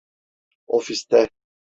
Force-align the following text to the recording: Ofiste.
Ofiste. 0.79 1.25